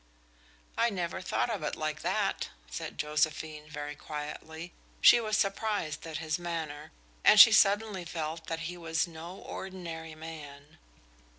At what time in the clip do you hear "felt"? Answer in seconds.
8.05-8.47